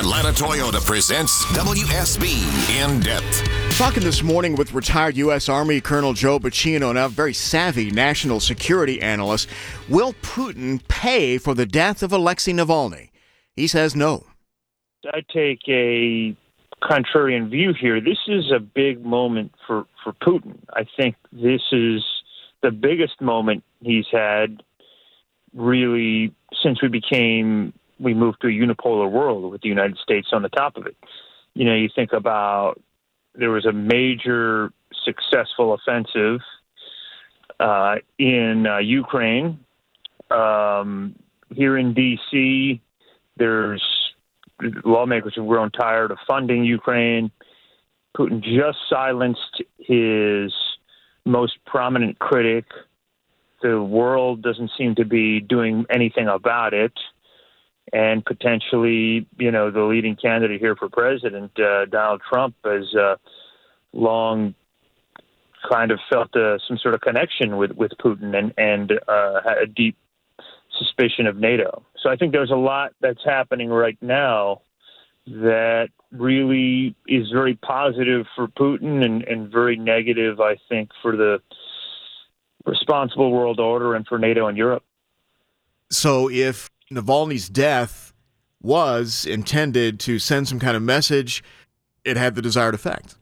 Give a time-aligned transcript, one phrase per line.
[0.00, 3.76] Atlanta Toyota presents WSB In Depth.
[3.76, 5.46] Talking this morning with retired U.S.
[5.46, 9.46] Army Colonel Joe Buccino, now a very savvy national security analyst.
[9.90, 13.10] Will Putin pay for the death of Alexei Navalny?
[13.54, 14.24] He says no.
[15.04, 16.34] I take a
[16.82, 18.00] contrarian view here.
[18.00, 20.60] This is a big moment for, for Putin.
[20.72, 22.02] I think this is
[22.62, 24.62] the biggest moment he's had
[25.52, 30.42] really since we became we moved to a unipolar world with the United States on
[30.42, 30.96] the top of it.
[31.54, 32.80] You know, you think about
[33.34, 34.72] there was a major
[35.04, 36.40] successful offensive
[37.58, 39.60] uh, in uh, Ukraine.
[40.30, 41.16] Um,
[41.54, 42.80] here in D.C.,
[43.36, 43.82] there's
[44.84, 47.30] lawmakers have grown tired of funding Ukraine.
[48.16, 50.52] Putin just silenced his
[51.24, 52.64] most prominent critic.
[53.62, 56.92] The world doesn't seem to be doing anything about it
[57.92, 63.16] and potentially, you know, the leading candidate here for president, uh, Donald Trump, has uh,
[63.92, 64.54] long
[65.68, 69.66] kind of felt uh, some sort of connection with with Putin and and uh, a
[69.66, 69.96] deep
[70.78, 71.84] suspicion of NATO.
[72.02, 74.62] So I think there's a lot that's happening right now
[75.26, 81.40] that really is very positive for Putin and, and very negative, I think, for the
[82.64, 84.82] responsible world order and for NATO and Europe.
[85.90, 88.12] So if Navalny's death
[88.62, 91.42] was intended to send some kind of message,
[92.04, 93.16] it had the desired effect.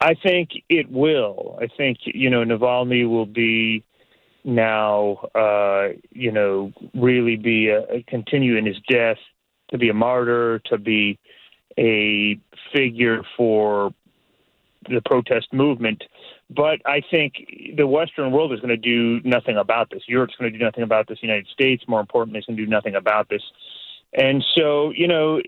[0.00, 1.58] I think it will.
[1.62, 3.84] I think you know Navalny will be
[4.44, 9.16] now, uh, you know, really be a, continue in his death
[9.70, 11.18] to be a martyr, to be
[11.78, 12.38] a
[12.72, 13.94] figure for
[14.90, 16.04] the protest movement.
[16.50, 17.34] But I think
[17.76, 20.02] the Western world is going to do nothing about this.
[20.06, 21.18] Europe's going to do nothing about this.
[21.20, 23.42] The United States, more importantly, is going to do nothing about this.
[24.12, 25.40] And so, you know,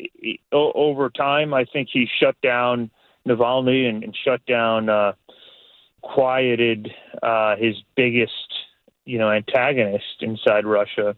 [0.53, 2.91] over time, I think he shut down
[3.27, 5.13] Navalny and, and shut down, uh,
[6.03, 6.89] quieted
[7.23, 8.33] uh, his biggest,
[9.05, 11.15] you know, antagonist inside Russia.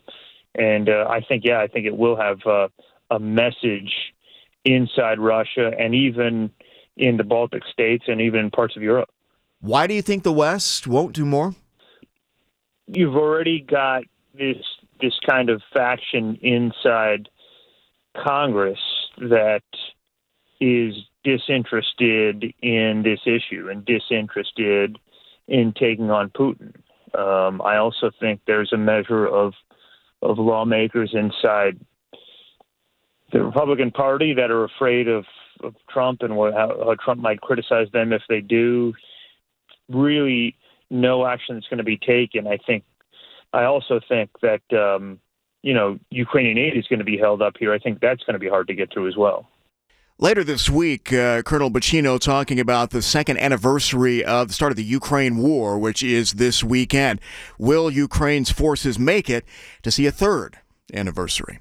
[0.54, 2.68] And uh, I think, yeah, I think it will have uh,
[3.10, 3.94] a message
[4.64, 6.50] inside Russia and even
[6.96, 9.08] in the Baltic states and even in parts of Europe.
[9.60, 11.54] Why do you think the West won't do more?
[12.86, 14.04] You've already got
[14.34, 14.56] this
[15.00, 17.28] this kind of faction inside
[18.16, 18.78] Congress
[19.18, 19.62] that
[20.60, 24.98] is disinterested in this issue and disinterested
[25.46, 26.74] in taking on Putin.
[27.16, 29.54] Um, I also think there's a measure of
[30.22, 31.78] of lawmakers inside
[33.32, 35.24] the Republican Party that are afraid of,
[35.62, 38.94] of Trump and what, how, how Trump might criticize them if they do
[39.88, 40.56] really
[40.90, 42.46] no action that's going to be taken.
[42.46, 42.84] I think.
[43.52, 45.18] I also think that um,
[45.62, 47.72] you know Ukrainian aid is going to be held up here.
[47.72, 49.48] I think that's going to be hard to get through as well.
[50.20, 54.76] Later this week, uh, Colonel Buccino talking about the second anniversary of the start of
[54.76, 57.20] the Ukraine war, which is this weekend.
[57.56, 59.44] Will Ukraine's forces make it
[59.82, 60.58] to see a third
[60.92, 61.60] anniversary?